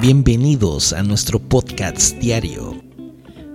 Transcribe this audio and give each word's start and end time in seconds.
Bienvenidos 0.00 0.92
a 0.92 1.02
nuestro 1.02 1.38
podcast 1.38 2.16
diario. 2.18 2.74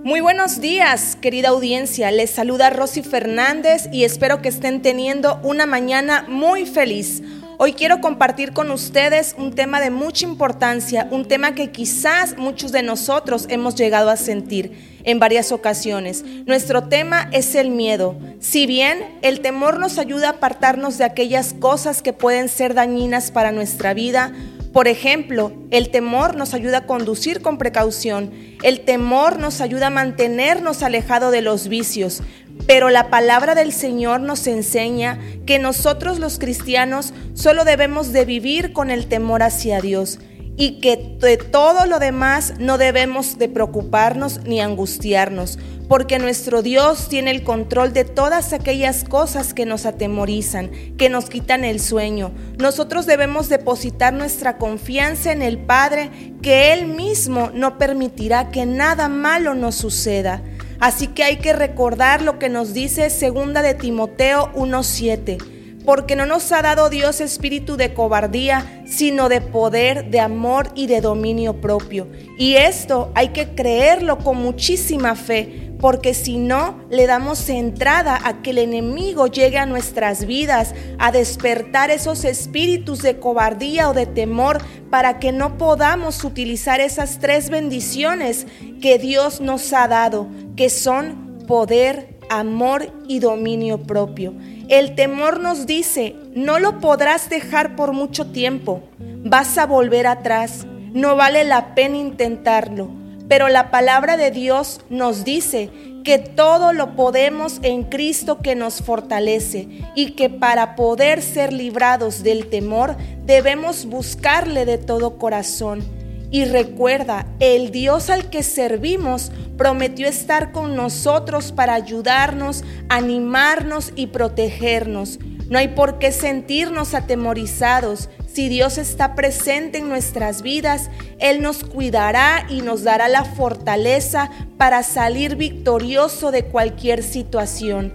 Muy 0.03 0.21
buenos 0.21 0.61
días, 0.61 1.17
querida 1.21 1.49
audiencia. 1.49 2.11
Les 2.11 2.31
saluda 2.31 2.69
Rosy 2.69 3.03
Fernández 3.03 3.89
y 3.91 4.03
espero 4.05 4.41
que 4.41 4.49
estén 4.49 4.81
teniendo 4.81 5.39
una 5.43 5.65
mañana 5.65 6.25
muy 6.27 6.65
feliz. 6.65 7.21
Hoy 7.57 7.73
quiero 7.73 7.99
compartir 7.99 8.53
con 8.53 8.71
ustedes 8.71 9.35
un 9.37 9.53
tema 9.53 9.81
de 9.81 9.89
mucha 9.89 10.25
importancia, 10.25 11.09
un 11.11 11.27
tema 11.27 11.55
que 11.55 11.71
quizás 11.71 12.37
muchos 12.37 12.71
de 12.71 12.83
nosotros 12.83 13.45
hemos 13.49 13.75
llegado 13.75 14.09
a 14.09 14.15
sentir 14.15 14.99
en 15.03 15.19
varias 15.19 15.51
ocasiones. 15.51 16.23
Nuestro 16.45 16.85
tema 16.85 17.29
es 17.33 17.53
el 17.53 17.69
miedo. 17.69 18.15
Si 18.39 18.65
bien 18.65 19.19
el 19.21 19.41
temor 19.41 19.77
nos 19.77 19.97
ayuda 19.97 20.27
a 20.27 20.31
apartarnos 20.31 20.97
de 20.97 21.03
aquellas 21.03 21.53
cosas 21.53 22.01
que 22.01 22.13
pueden 22.13 22.47
ser 22.47 22.73
dañinas 22.73 23.29
para 23.29 23.51
nuestra 23.51 23.93
vida, 23.93 24.33
por 24.73 24.87
ejemplo, 24.87 25.51
el 25.71 25.89
temor 25.89 26.35
nos 26.35 26.53
ayuda 26.53 26.79
a 26.79 26.85
conducir 26.85 27.41
con 27.41 27.57
precaución, 27.57 28.31
el 28.61 28.81
temor 28.81 29.39
nos 29.39 29.61
ayuda 29.61 29.87
a 29.87 29.91
mantenernos 29.91 30.83
alejados 30.83 31.31
de 31.31 31.41
los 31.41 31.67
vicios, 31.67 32.21
pero 32.67 32.89
la 32.89 33.09
palabra 33.09 33.55
del 33.55 33.71
Señor 33.71 34.19
nos 34.19 34.45
enseña 34.45 35.19
que 35.45 35.57
nosotros 35.57 36.19
los 36.19 36.37
cristianos 36.37 37.13
solo 37.33 37.65
debemos 37.65 38.11
de 38.13 38.25
vivir 38.25 38.73
con 38.73 38.91
el 38.91 39.07
temor 39.07 39.41
hacia 39.41 39.81
Dios 39.81 40.19
y 40.59 40.81
que 40.81 41.15
de 41.21 41.37
todo 41.37 41.85
lo 41.85 41.99
demás 41.99 42.55
no 42.59 42.77
debemos 42.77 43.37
de 43.37 43.47
preocuparnos 43.47 44.41
ni 44.43 44.59
angustiarnos, 44.59 45.57
porque 45.87 46.19
nuestro 46.19 46.61
Dios 46.61 47.07
tiene 47.07 47.31
el 47.31 47.43
control 47.43 47.93
de 47.93 48.03
todas 48.03 48.51
aquellas 48.51 49.05
cosas 49.05 49.53
que 49.53 49.65
nos 49.65 49.85
atemorizan, 49.85 50.69
que 50.97 51.07
nos 51.07 51.29
quitan 51.29 51.63
el 51.63 51.79
sueño. 51.79 52.33
Nosotros 52.57 53.05
debemos 53.05 53.47
depositar 53.47 54.13
nuestra 54.13 54.57
confianza 54.57 55.31
en 55.31 55.43
el 55.43 55.59
Padre, 55.59 56.11
que 56.41 56.73
Él 56.73 56.87
mismo 56.87 57.51
no 57.53 57.77
permitirá 57.77 58.51
que 58.51 58.65
nada 58.65 59.07
malo 59.07 59.55
nos 59.55 59.75
suceda. 59.75 60.43
Así 60.81 61.07
que 61.07 61.23
hay 61.23 61.37
que 61.37 61.53
recordar 61.53 62.21
lo 62.21 62.37
que 62.37 62.49
nos 62.49 62.73
dice 62.73 63.09
segunda 63.09 63.61
de 63.61 63.75
Timoteo 63.75 64.51
1:7 64.55 65.58
porque 65.85 66.15
no 66.15 66.25
nos 66.25 66.51
ha 66.51 66.61
dado 66.61 66.89
Dios 66.89 67.21
espíritu 67.21 67.77
de 67.77 67.93
cobardía, 67.93 68.83
sino 68.85 69.29
de 69.29 69.41
poder, 69.41 70.09
de 70.09 70.19
amor 70.19 70.69
y 70.75 70.87
de 70.87 71.01
dominio 71.01 71.61
propio. 71.61 72.07
Y 72.37 72.55
esto 72.55 73.11
hay 73.15 73.29
que 73.29 73.55
creerlo 73.55 74.17
con 74.19 74.37
muchísima 74.37 75.15
fe, 75.15 75.73
porque 75.79 76.13
si 76.13 76.37
no, 76.37 76.81
le 76.89 77.07
damos 77.07 77.47
entrada 77.49 78.19
a 78.23 78.41
que 78.41 78.49
el 78.49 78.57
enemigo 78.57 79.27
llegue 79.27 79.57
a 79.57 79.65
nuestras 79.65 80.25
vidas, 80.25 80.75
a 80.97 81.11
despertar 81.11 81.89
esos 81.89 82.25
espíritus 82.25 83.01
de 83.01 83.17
cobardía 83.17 83.89
o 83.89 83.93
de 83.93 84.05
temor, 84.05 84.61
para 84.89 85.19
que 85.19 85.31
no 85.31 85.57
podamos 85.57 86.23
utilizar 86.23 86.81
esas 86.81 87.19
tres 87.19 87.49
bendiciones 87.49 88.45
que 88.81 88.97
Dios 88.97 89.39
nos 89.39 89.71
ha 89.71 89.87
dado, 89.87 90.27
que 90.57 90.69
son 90.69 91.45
poder, 91.47 92.19
amor 92.29 92.91
y 93.07 93.19
dominio 93.19 93.81
propio. 93.81 94.33
El 94.69 94.93
temor 94.93 95.39
nos 95.39 95.65
dice, 95.65 96.15
no 96.35 96.59
lo 96.59 96.79
podrás 96.79 97.27
dejar 97.27 97.75
por 97.75 97.91
mucho 97.91 98.27
tiempo, 98.27 98.83
vas 98.99 99.57
a 99.57 99.65
volver 99.65 100.05
atrás, 100.05 100.67
no 100.93 101.15
vale 101.15 101.43
la 101.43 101.73
pena 101.73 101.97
intentarlo. 101.97 102.91
Pero 103.27 103.49
la 103.49 103.71
palabra 103.71 104.15
de 104.15 104.29
Dios 104.29 104.81
nos 104.91 105.23
dice 105.23 105.71
que 106.03 106.19
todo 106.19 106.71
lo 106.71 106.95
podemos 106.95 107.57
en 107.63 107.81
Cristo 107.81 108.43
que 108.43 108.53
nos 108.53 108.83
fortalece 108.83 109.67
y 109.95 110.11
que 110.11 110.29
para 110.29 110.75
poder 110.75 111.23
ser 111.23 111.51
librados 111.51 112.21
del 112.21 112.47
temor 112.47 112.95
debemos 113.25 113.87
buscarle 113.87 114.65
de 114.65 114.77
todo 114.77 115.17
corazón. 115.17 115.83
Y 116.29 116.45
recuerda, 116.45 117.25
el 117.39 117.71
Dios 117.71 118.11
al 118.11 118.29
que 118.29 118.43
servimos 118.43 119.31
prometió 119.59 120.07
estar 120.07 120.53
con 120.53 120.77
nosotros 120.77 121.51
para 121.51 121.73
ayudarnos, 121.73 122.63
animarnos 122.87 123.91
y 123.93 124.07
protegernos. 124.07 125.19
No 125.49 125.59
hay 125.59 125.67
por 125.67 125.99
qué 125.99 126.13
sentirnos 126.13 126.93
atemorizados. 126.93 128.09
Si 128.25 128.47
Dios 128.47 128.77
está 128.77 129.15
presente 129.15 129.79
en 129.79 129.89
nuestras 129.89 130.43
vidas, 130.43 130.89
Él 131.19 131.41
nos 131.41 131.65
cuidará 131.65 132.45
y 132.47 132.61
nos 132.61 132.83
dará 132.83 133.09
la 133.09 133.25
fortaleza 133.25 134.31
para 134.57 134.81
salir 134.81 135.35
victorioso 135.35 136.31
de 136.31 136.45
cualquier 136.45 137.03
situación. 137.03 137.93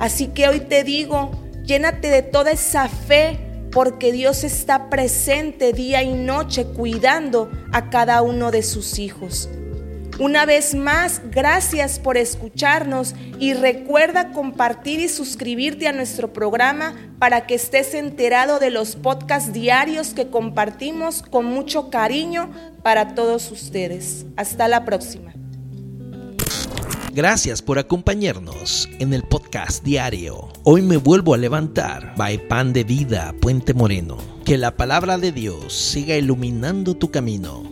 Así 0.00 0.28
que 0.28 0.48
hoy 0.48 0.60
te 0.60 0.82
digo, 0.82 1.30
llénate 1.62 2.08
de 2.08 2.22
toda 2.22 2.52
esa 2.52 2.88
fe 2.88 3.38
porque 3.70 4.12
Dios 4.12 4.44
está 4.44 4.88
presente 4.88 5.74
día 5.74 6.02
y 6.02 6.14
noche 6.14 6.64
cuidando 6.64 7.50
a 7.70 7.90
cada 7.90 8.22
uno 8.22 8.50
de 8.50 8.62
sus 8.62 8.98
hijos. 8.98 9.50
Una 10.18 10.44
vez 10.44 10.74
más, 10.74 11.22
gracias 11.30 11.98
por 11.98 12.18
escucharnos 12.18 13.14
y 13.38 13.54
recuerda 13.54 14.32
compartir 14.32 15.00
y 15.00 15.08
suscribirte 15.08 15.88
a 15.88 15.92
nuestro 15.92 16.34
programa 16.34 16.94
para 17.18 17.46
que 17.46 17.54
estés 17.54 17.94
enterado 17.94 18.58
de 18.58 18.70
los 18.70 18.94
podcasts 18.94 19.54
diarios 19.54 20.12
que 20.12 20.28
compartimos 20.28 21.22
con 21.22 21.46
mucho 21.46 21.88
cariño 21.88 22.50
para 22.82 23.14
todos 23.14 23.50
ustedes. 23.50 24.26
Hasta 24.36 24.68
la 24.68 24.84
próxima. 24.84 25.32
Gracias 27.14 27.62
por 27.62 27.78
acompañarnos 27.78 28.88
en 28.98 29.14
el 29.14 29.22
podcast 29.22 29.82
diario. 29.82 30.48
Hoy 30.62 30.82
me 30.82 30.98
vuelvo 30.98 31.34
a 31.34 31.38
levantar. 31.38 32.14
By 32.16 32.48
Pan 32.48 32.72
de 32.72 32.84
Vida, 32.84 33.34
Puente 33.40 33.74
Moreno. 33.74 34.18
Que 34.44 34.58
la 34.58 34.76
palabra 34.76 35.16
de 35.18 35.32
Dios 35.32 35.72
siga 35.74 36.16
iluminando 36.16 36.94
tu 36.94 37.10
camino 37.10 37.71